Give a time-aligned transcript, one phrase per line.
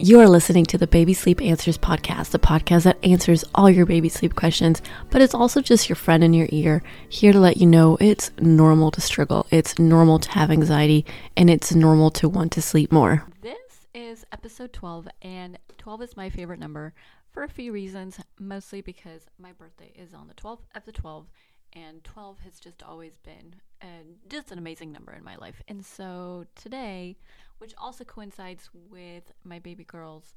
[0.00, 3.86] You are listening to the Baby Sleep Answers podcast, the podcast that answers all your
[3.86, 7.58] baby sleep questions, but it's also just your friend in your ear, here to let
[7.58, 12.28] you know it's normal to struggle, it's normal to have anxiety, and it's normal to
[12.28, 13.24] want to sleep more.
[13.40, 16.92] This is episode 12, and 12 is my favorite number
[17.30, 21.26] for a few reasons, mostly because my birthday is on the 12th of the 12th,
[21.72, 23.54] and 12 has just always been
[23.84, 25.62] uh, just an amazing number in my life.
[25.68, 27.18] And so today,
[27.58, 30.34] which also coincides with my baby girl's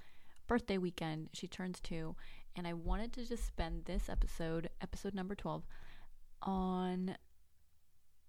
[0.47, 1.29] birthday weekend.
[1.33, 2.15] She turns two,
[2.55, 5.63] and I wanted to just spend this episode, episode number 12,
[6.41, 7.15] on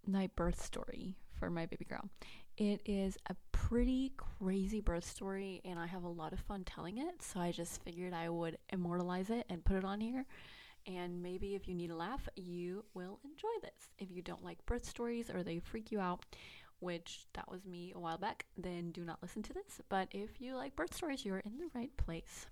[0.06, 2.08] my birth story for my baby girl.
[2.56, 6.98] It is a pretty crazy birth story, and I have a lot of fun telling
[6.98, 10.26] it, so I just figured I would immortalize it and put it on here.
[10.88, 13.90] And maybe if you need a laugh, you will enjoy this.
[13.98, 16.24] If you don't like birth stories or they freak you out,
[16.80, 19.82] which that was me a while back, then do not listen to this.
[19.90, 22.46] But if you like birth stories, you're in the right place.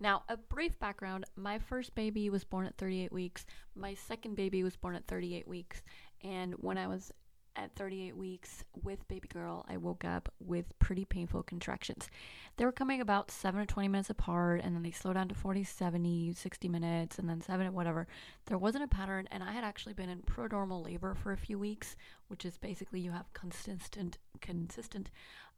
[0.00, 4.62] Now, a brief background my first baby was born at 38 weeks, my second baby
[4.62, 5.82] was born at 38 weeks,
[6.22, 7.12] and when I was
[7.58, 12.08] at 38 weeks with baby girl, I woke up with pretty painful contractions.
[12.56, 15.34] They were coming about 7 to 20 minutes apart, and then they slowed down to
[15.34, 18.06] 40, 70, 60 minutes, and then 7, whatever.
[18.46, 21.58] There wasn't a pattern, and I had actually been in prodromal labor for a few
[21.58, 21.96] weeks,
[22.28, 25.10] which is basically you have consistent, consistent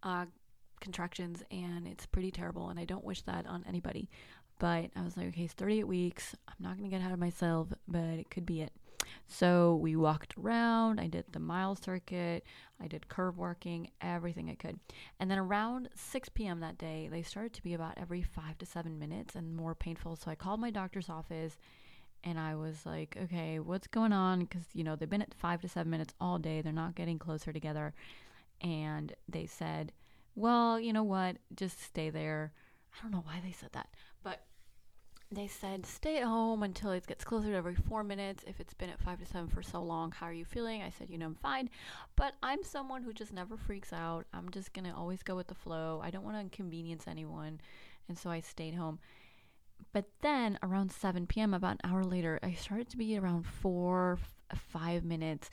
[0.03, 0.25] uh,
[0.81, 4.09] contractions, and it's pretty terrible, and I don't wish that on anybody.
[4.59, 6.34] But I was like, okay, it's 38 weeks.
[6.48, 8.73] I'm not going to get ahead of myself, but it could be it.
[9.27, 12.44] So we walked around, I did the mile circuit,
[12.80, 14.78] I did curb walking, everything I could.
[15.19, 16.61] And then around 6 p.m.
[16.61, 20.16] that day, they started to be about every five to seven minutes and more painful.
[20.16, 21.58] So I called my doctor's office
[22.25, 24.41] and I was like, okay, what's going on?
[24.41, 27.19] Because, you know, they've been at five to seven minutes all day, they're not getting
[27.19, 27.94] closer together.
[28.61, 29.92] And they said,
[30.34, 31.36] well, you know what?
[31.55, 32.53] Just stay there.
[32.92, 33.88] I don't know why they said that,
[34.22, 34.42] but
[35.33, 38.45] they said stay at home until it gets closer to every four minutes.
[38.47, 40.82] If it's been at five to seven for so long how are you feeling?
[40.82, 41.71] I said you know i'm fine.
[42.16, 44.27] But i'm someone who just never freaks out.
[44.32, 46.00] I'm just gonna always go with the flow.
[46.03, 47.60] I don't want to inconvenience anyone.
[48.09, 48.99] And so i stayed home.
[49.93, 54.19] But then around 7 p.m about an hour later i started to be around four
[54.55, 55.49] five minutes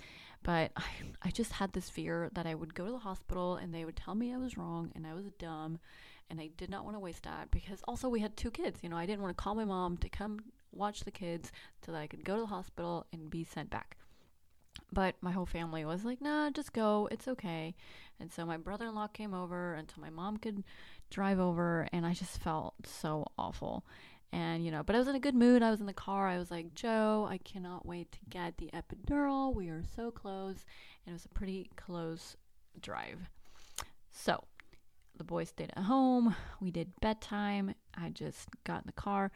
[0.47, 0.85] but I,
[1.21, 3.97] I just had this fear that i would go to the hospital and they would
[3.97, 5.79] tell me i was wrong and i was dumb
[6.29, 8.79] and I did not want to waste that because also we had two kids.
[8.83, 10.39] You know, I didn't want to call my mom to come
[10.71, 11.51] watch the kids
[11.85, 13.97] so that I could go to the hospital and be sent back.
[14.91, 17.07] But my whole family was like, nah, just go.
[17.11, 17.75] It's okay.
[18.19, 20.63] And so my brother in law came over until my mom could
[21.09, 23.85] drive over, and I just felt so awful.
[24.33, 25.63] And, you know, but I was in a good mood.
[25.63, 26.27] I was in the car.
[26.27, 29.55] I was like, Joe, I cannot wait to get the epidural.
[29.55, 30.65] We are so close.
[31.05, 32.35] And it was a pretty close
[32.81, 33.29] drive.
[34.11, 34.43] So
[35.17, 36.35] the boys stayed at home.
[36.59, 37.73] We did bedtime.
[37.95, 39.31] I just got in the car.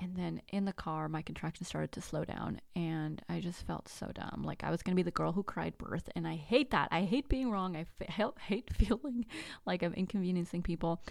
[0.00, 2.60] And then in the car, my contractions started to slow down.
[2.76, 4.42] And I just felt so dumb.
[4.44, 6.08] Like I was going to be the girl who cried birth.
[6.14, 6.88] And I hate that.
[6.90, 7.76] I hate being wrong.
[7.76, 7.86] I
[8.40, 9.26] hate feeling
[9.66, 11.02] like I'm inconveniencing people.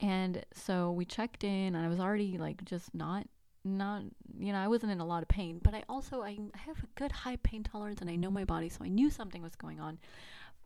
[0.00, 3.26] And so we checked in, and I was already like just not
[3.64, 4.02] not
[4.38, 6.86] you know i wasn't in a lot of pain but i also I have a
[6.96, 9.80] good high pain tolerance and i know my body so i knew something was going
[9.80, 9.98] on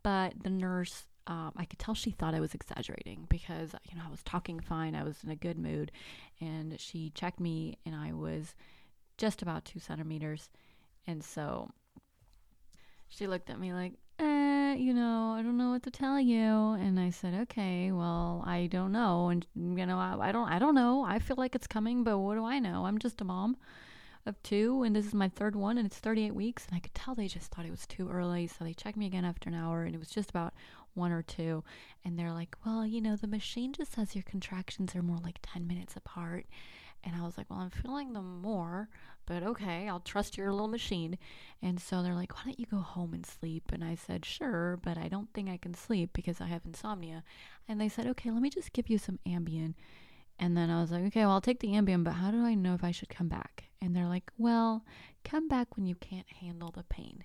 [0.03, 4.03] but the nurse um, I could tell she thought I was exaggerating because, you know,
[4.05, 5.91] I was talking fine, I was in a good mood,
[6.41, 8.55] and she checked me, and I was
[9.15, 10.49] just about two centimeters.
[11.05, 11.69] And so
[13.09, 16.71] she looked at me like, eh, you know, I don't know what to tell you.
[16.73, 19.29] And I said, okay, well, I don't know.
[19.29, 21.03] And, you know, I, I don't, I don't know.
[21.03, 22.87] I feel like it's coming, but what do I know?
[22.87, 23.55] I'm just a mom
[24.25, 26.65] of two, and this is my third one, and it's 38 weeks.
[26.67, 28.47] And I could tell they just thought it was too early.
[28.47, 30.53] So they checked me again after an hour, and it was just about
[30.93, 31.63] one or two.
[32.03, 35.39] And they're like, well, you know, the machine just says your contractions are more like
[35.41, 36.45] 10 minutes apart.
[37.03, 38.89] And I was like, well, I'm feeling them more,
[39.25, 41.17] but okay, I'll trust your little machine.
[41.61, 43.71] And so they're like, why don't you go home and sleep?
[43.71, 47.23] And I said, sure, but I don't think I can sleep because I have insomnia.
[47.67, 49.75] And they said, okay, let me just give you some Ambien.
[50.39, 52.53] And then I was like, okay, well, I'll take the Ambien, but how do I
[52.53, 53.65] know if I should come back?
[53.81, 54.85] And they're like, well,
[55.23, 57.23] come back when you can't handle the pain.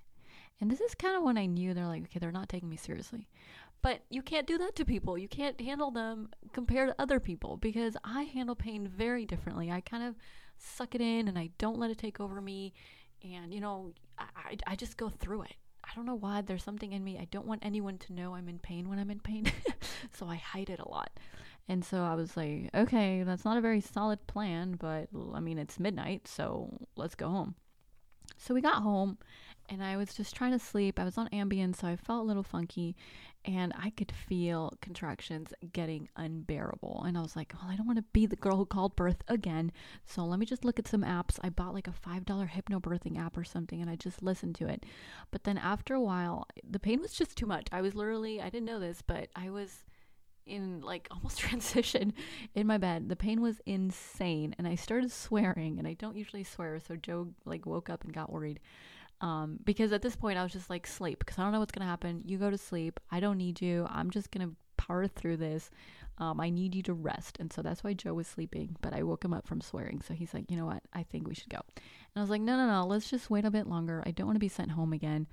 [0.60, 2.76] And this is kind of when I knew they're like, okay, they're not taking me
[2.76, 3.28] seriously.
[3.82, 5.18] But you can't do that to people.
[5.18, 9.70] You can't handle them compared to other people because I handle pain very differently.
[9.70, 10.14] I kind of
[10.56, 12.72] suck it in and I don't let it take over me.
[13.22, 15.56] And, you know, I, I just go through it.
[15.84, 16.40] I don't know why.
[16.40, 17.18] There's something in me.
[17.18, 19.52] I don't want anyone to know I'm in pain when I'm in pain.
[20.12, 21.10] so I hide it a lot.
[21.68, 25.58] And so I was like, okay, that's not a very solid plan, but I mean,
[25.58, 27.54] it's midnight, so let's go home.
[28.36, 29.18] So we got home
[29.68, 30.98] and I was just trying to sleep.
[30.98, 32.96] I was on Ambien, so I felt a little funky.
[33.46, 37.04] and I could feel contractions getting unbearable.
[37.06, 39.22] And I was like, well, I don't want to be the girl who called birth
[39.28, 39.70] again.
[40.06, 41.38] So let me just look at some apps.
[41.42, 44.84] I bought like a $5 hypnobirthing app or something and I just listened to it.
[45.30, 47.66] But then after a while, the pain was just too much.
[47.70, 49.84] I was literally, I didn't know this, but I was
[50.46, 52.14] in like almost transition
[52.54, 53.10] in my bed.
[53.10, 56.80] The pain was insane and I started swearing and I don't usually swear.
[56.80, 58.60] So Joe like woke up and got worried.
[59.20, 61.72] Um, because at this point I was just like sleep because I don't know what's
[61.72, 62.22] gonna happen.
[62.26, 63.00] You go to sleep.
[63.10, 63.86] I don't need you.
[63.90, 65.70] I'm just gonna power through this.
[66.18, 68.76] Um, I need you to rest, and so that's why Joe was sleeping.
[68.80, 70.82] But I woke him up from swearing, so he's like, you know what?
[70.92, 71.60] I think we should go.
[71.76, 72.86] And I was like, no, no, no.
[72.86, 74.02] Let's just wait a bit longer.
[74.06, 75.26] I don't want to be sent home again.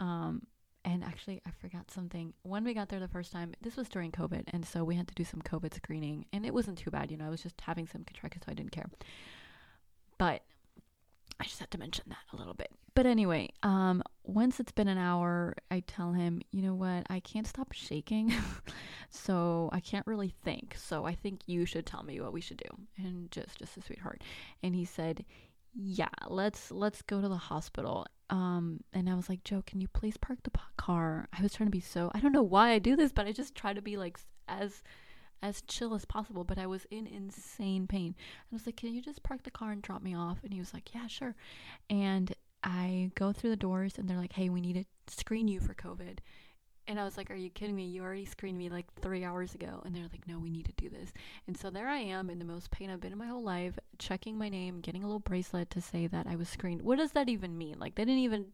[0.00, 0.46] Um,
[0.84, 2.34] and actually, I forgot something.
[2.42, 5.08] When we got there the first time, this was during COVID, and so we had
[5.08, 7.10] to do some COVID screening, and it wasn't too bad.
[7.12, 8.90] You know, I was just having some contractions, so I didn't care.
[10.18, 10.42] But
[11.44, 12.70] I just had to mention that a little bit.
[12.94, 17.20] But anyway, um, once it's been an hour, I tell him, you know what, I
[17.20, 18.32] can't stop shaking,
[19.10, 20.74] so I can't really think.
[20.78, 23.04] So I think you should tell me what we should do.
[23.04, 24.22] And just, just a sweetheart.
[24.62, 25.26] And he said,
[25.74, 28.06] yeah, let's let's go to the hospital.
[28.30, 31.28] Um, and I was like, Joe, can you please park the car?
[31.36, 33.32] I was trying to be so I don't know why I do this, but I
[33.32, 34.18] just try to be like
[34.48, 34.82] as
[35.44, 38.14] as chill as possible, but I was in insane pain.
[38.18, 40.38] I was like, Can you just park the car and drop me off?
[40.42, 41.36] And he was like, Yeah, sure.
[41.90, 45.60] And I go through the doors and they're like, Hey, we need to screen you
[45.60, 46.18] for COVID.
[46.86, 47.84] And I was like, Are you kidding me?
[47.84, 49.82] You already screened me like three hours ago.
[49.84, 51.12] And they're like, No, we need to do this.
[51.46, 53.78] And so there I am in the most pain I've been in my whole life,
[53.98, 56.80] checking my name, getting a little bracelet to say that I was screened.
[56.80, 57.78] What does that even mean?
[57.78, 58.46] Like, they didn't even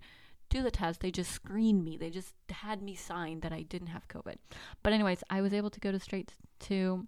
[0.50, 1.00] do the test.
[1.00, 1.97] They just screened me.
[1.97, 4.37] They just had me sign that I didn't have COVID.
[4.82, 7.06] But anyways, I was able to go to straight to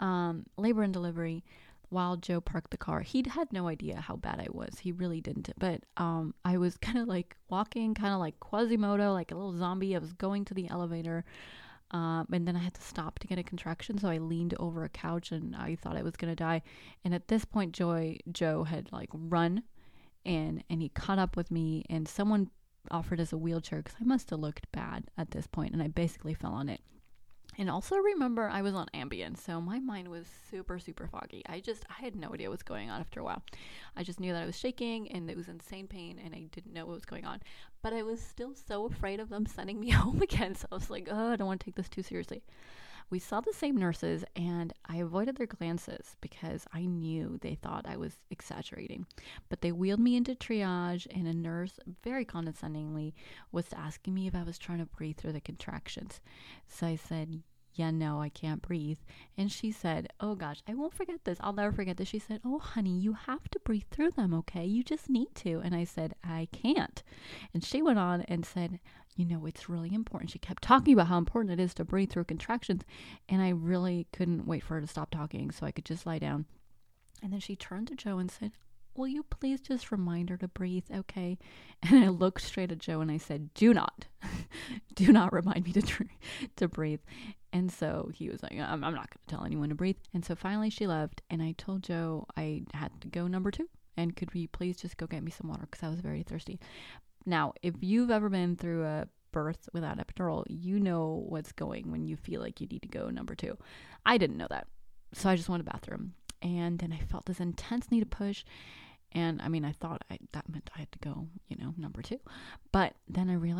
[0.00, 1.44] um, labor and delivery
[1.90, 3.00] while Joe parked the car.
[3.00, 4.80] He had no idea how bad I was.
[4.80, 5.50] He really didn't.
[5.58, 9.56] But um, I was kind of like walking, kind of like Quasimodo, like a little
[9.56, 9.94] zombie.
[9.94, 11.24] I was going to the elevator.
[11.90, 14.82] Um, and then I had to stop to get a contraction, so I leaned over
[14.82, 16.62] a couch and I thought I was gonna die.
[17.04, 19.62] And at this point, Joy Joe had like run
[20.24, 22.50] and and he caught up with me and someone
[22.90, 25.88] offered us a wheelchair because I must have looked bad at this point and I
[25.88, 26.80] basically fell on it.
[27.56, 31.42] And also remember I was on Ambien, so my mind was super super foggy.
[31.46, 33.42] I just I had no idea what's going on after a while.
[33.96, 36.72] I just knew that I was shaking and it was insane pain and I didn't
[36.72, 37.40] know what was going on.
[37.82, 40.90] But I was still so afraid of them sending me home again, so I was
[40.90, 42.42] like, "Oh, I don't want to take this too seriously."
[43.10, 47.86] We saw the same nurses, and I avoided their glances because I knew they thought
[47.86, 49.06] I was exaggerating.
[49.48, 53.14] But they wheeled me into triage, and a nurse, very condescendingly,
[53.52, 56.20] was asking me if I was trying to breathe through the contractions.
[56.66, 57.42] So I said,
[57.74, 58.98] yeah, no, I can't breathe.
[59.36, 61.38] And she said, oh gosh, I won't forget this.
[61.40, 62.08] I'll never forget this.
[62.08, 64.64] She said, oh, honey, you have to breathe through them, okay?
[64.64, 65.60] You just need to.
[65.64, 67.02] And I said, I can't.
[67.52, 68.78] And she went on and said,
[69.16, 70.30] you know, it's really important.
[70.30, 72.82] She kept talking about how important it is to breathe through contractions.
[73.28, 76.18] And I really couldn't wait for her to stop talking so I could just lie
[76.18, 76.46] down.
[77.22, 78.52] And then she turned to Joe and said,
[78.96, 81.38] Will you please just remind her to breathe, okay?
[81.82, 84.06] And I looked straight at Joe and I said, Do not,
[84.94, 86.06] do not remind me to,
[86.56, 87.00] to breathe.
[87.54, 89.96] And so he was like, I'm, I'm not going to tell anyone to breathe.
[90.12, 93.68] And so finally she left, and I told Joe I had to go number two.
[93.96, 96.58] And could we please just go get me some water because I was very thirsty.
[97.24, 102.04] Now, if you've ever been through a birth without epidural, you know what's going when
[102.04, 103.56] you feel like you need to go number two.
[104.04, 104.66] I didn't know that.
[105.12, 106.14] So I just went to the bathroom.
[106.42, 108.44] And then I felt this intense need to push.
[109.12, 112.02] And I mean, I thought I, that meant I had to go, you know, number
[112.02, 112.18] two.
[112.72, 112.94] But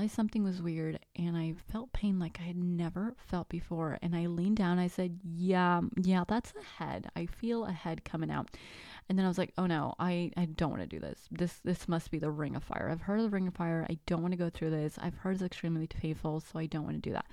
[0.05, 3.99] realized something was weird and I felt pain like I had never felt before.
[4.03, 4.79] And I leaned down.
[4.79, 7.09] I said, Yeah, yeah, that's a head.
[7.17, 8.51] I feel a head coming out.
[9.09, 11.21] And then I was like, Oh no, I, I don't want to do this.
[11.31, 12.91] This this must be the ring of fire.
[12.91, 13.87] I've heard of the ring of fire.
[13.89, 14.99] I don't want to go through this.
[15.01, 17.27] I've heard it's extremely painful, so I don't want to do that.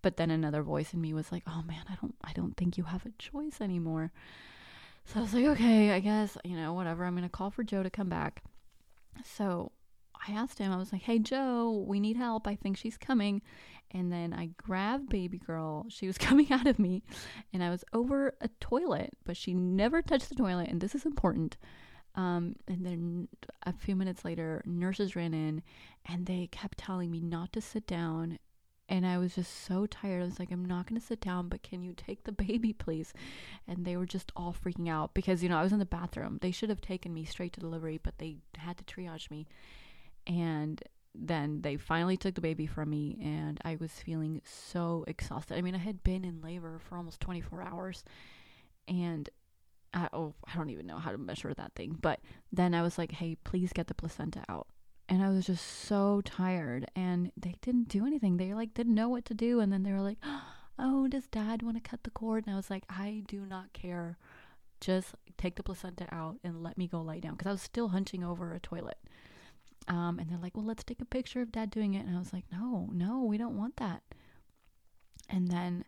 [0.00, 2.78] But then another voice in me was like, Oh man, I don't I don't think
[2.78, 4.12] you have a choice anymore.
[5.04, 7.06] So I was like, okay, I guess, you know, whatever.
[7.06, 8.42] I'm to call for Joe to come back.
[9.24, 9.72] So
[10.26, 12.46] I asked him, I was like, hey, Joe, we need help.
[12.46, 13.42] I think she's coming.
[13.90, 15.86] And then I grabbed baby girl.
[15.88, 17.02] She was coming out of me.
[17.52, 20.68] And I was over a toilet, but she never touched the toilet.
[20.68, 21.56] And this is important.
[22.14, 23.28] Um, and then
[23.64, 25.62] a few minutes later, nurses ran in
[26.06, 28.38] and they kept telling me not to sit down
[28.88, 30.22] and I was just so tired.
[30.22, 32.72] I was like, I'm not going to sit down, but can you take the baby,
[32.72, 33.12] please?
[33.66, 36.38] And they were just all freaking out because, you know, I was in the bathroom.
[36.40, 39.46] They should have taken me straight to delivery, but they had to triage me.
[40.28, 40.80] And
[41.14, 45.56] then they finally took the baby from me, and I was feeling so exhausted.
[45.56, 48.04] I mean, I had been in labor for almost 24 hours,
[48.86, 49.28] and
[49.92, 51.96] I, oh, I don't even know how to measure that thing.
[52.00, 52.20] But
[52.52, 54.68] then I was like, hey, please get the placenta out
[55.08, 58.36] and I was just so tired and they didn't do anything.
[58.36, 60.18] They like didn't know what to do and then they were like,
[60.78, 63.72] "Oh, does dad want to cut the cord?" And I was like, "I do not
[63.72, 64.18] care.
[64.80, 67.88] Just take the placenta out and let me go lie down because I was still
[67.88, 68.98] hunching over a toilet."
[69.88, 72.18] Um, and they're like, "Well, let's take a picture of dad doing it." And I
[72.18, 74.02] was like, "No, no, we don't want that."
[75.28, 75.84] And then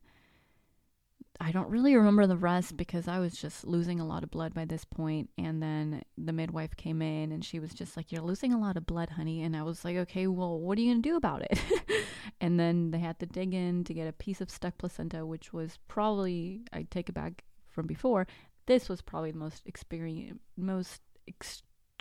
[1.42, 4.52] I don't really remember the rest because I was just losing a lot of blood
[4.52, 5.30] by this point.
[5.38, 8.76] And then the midwife came in and she was just like, You're losing a lot
[8.76, 9.42] of blood, honey.
[9.42, 11.58] And I was like, Okay, well, what are you going to do about it?
[12.42, 15.50] and then they had to dig in to get a piece of stuck placenta, which
[15.50, 18.26] was probably, I take it back from before,
[18.66, 21.00] this was probably the most experience, most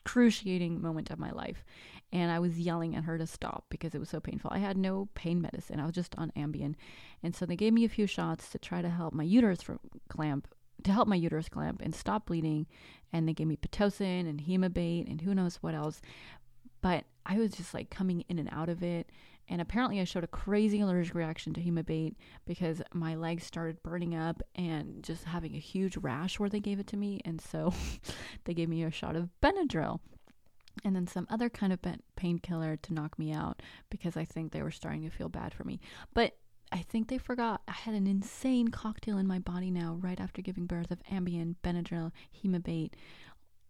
[0.09, 1.63] excruciating moment of my life.
[2.11, 4.49] And I was yelling at her to stop because it was so painful.
[4.51, 5.79] I had no pain medicine.
[5.79, 6.73] I was just on Ambien.
[7.21, 9.79] And so they gave me a few shots to try to help my uterus from
[10.09, 10.47] clamp
[10.81, 12.65] to help my uterus clamp and stop bleeding.
[13.13, 16.01] And they gave me Pitocin and Hemabate and who knows what else.
[16.81, 19.11] But I was just like coming in and out of it.
[19.49, 22.15] And apparently, I showed a crazy allergic reaction to Hemabate
[22.45, 26.79] because my legs started burning up and just having a huge rash where they gave
[26.79, 27.19] it to me.
[27.25, 27.73] And so
[28.45, 29.99] they gave me a shot of Benadryl
[30.85, 31.79] and then some other kind of
[32.15, 35.63] painkiller to knock me out because I think they were starting to feel bad for
[35.63, 35.79] me.
[36.13, 36.37] But
[36.71, 40.41] I think they forgot I had an insane cocktail in my body now right after
[40.41, 42.11] giving birth of Ambien, Benadryl,
[42.43, 42.93] Hemabate,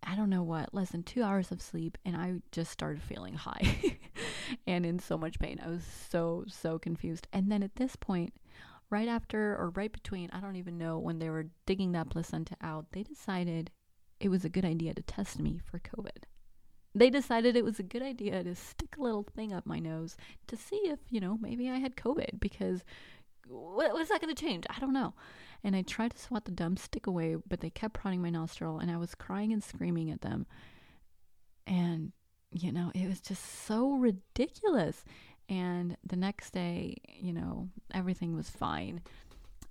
[0.04, 3.34] I don't know what, less than two hours of sleep, and I just started feeling
[3.36, 3.98] high
[4.68, 5.60] and in so much pain.
[5.64, 7.28] I was so, so confused.
[7.34, 8.34] And then at this point,
[8.90, 12.56] right after or right between, I don't even know, when they were digging that placenta
[12.62, 13.72] out, they decided
[14.20, 16.24] it was a good idea to test me for COVID.
[16.96, 20.18] They decided it was a good idea to stick a little thing up my nose
[20.48, 22.84] to see if, you know, maybe I had COVID because
[23.48, 24.66] what, what's that going to change?
[24.70, 25.14] I don't know.
[25.64, 28.80] And I tried to swat the dumb stick away, but they kept prodding my nostril,
[28.80, 30.46] and I was crying and screaming at them.
[31.68, 32.14] And,
[32.52, 35.04] you know, it was just so ridiculous.
[35.50, 39.02] And the next day, you know, everything was fine.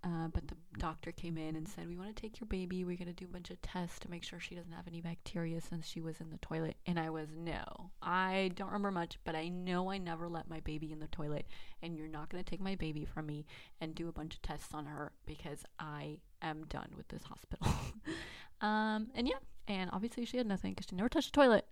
[0.05, 2.85] Uh, but the doctor came in and said, We want to take your baby.
[2.85, 5.01] We're going to do a bunch of tests to make sure she doesn't have any
[5.01, 6.77] bacteria since she was in the toilet.
[6.87, 7.91] And I was, No.
[8.01, 11.47] I don't remember much, but I know I never let my baby in the toilet.
[11.83, 13.45] And you're not going to take my baby from me
[13.81, 17.67] and do a bunch of tests on her because I am done with this hospital.
[18.61, 21.67] um, and yeah, and obviously she had nothing because she never touched the toilet.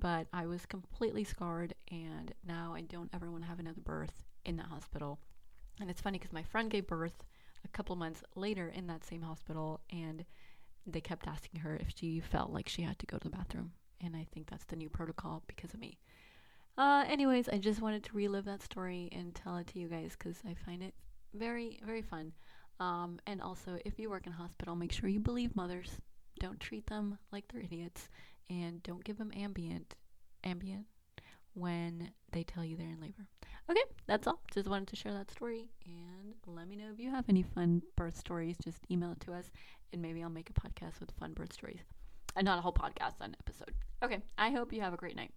[0.00, 4.24] But I was completely scarred, and now I don't ever want to have another birth
[4.44, 5.18] in the hospital.
[5.80, 7.24] And it's funny because my friend gave birth
[7.64, 10.24] a couple months later in that same hospital, and
[10.86, 13.72] they kept asking her if she felt like she had to go to the bathroom.
[14.00, 15.98] And I think that's the new protocol because of me.
[16.76, 20.16] Uh, anyways, I just wanted to relive that story and tell it to you guys
[20.18, 20.94] because I find it
[21.32, 22.32] very, very fun.
[22.80, 25.90] Um, and also, if you work in hospital, make sure you believe mothers.
[26.40, 28.08] Don't treat them like they're idiots,
[28.50, 29.84] and don't give them Ambien,
[30.44, 30.84] Ambien
[31.54, 33.26] when they tell you they're in labor.
[33.70, 34.40] Okay, that's all.
[34.52, 37.82] Just wanted to share that story and let me know if you have any fun
[37.96, 38.56] birth stories.
[38.62, 39.50] Just email it to us
[39.92, 41.80] and maybe I'll make a podcast with fun birth stories.
[42.36, 43.72] And not a whole podcast, an episode.
[44.02, 45.30] Okay, I hope you have a great night.